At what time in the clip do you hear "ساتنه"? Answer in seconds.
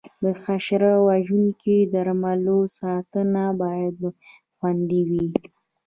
2.79-3.43